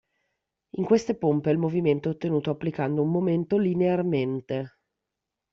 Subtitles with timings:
[0.77, 4.79] In queste pompe il movimento è ottenuto applicando un momento linearmente.